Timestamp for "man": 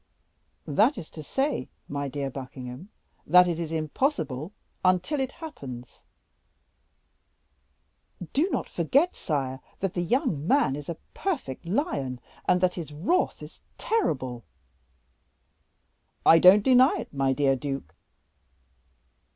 10.47-10.75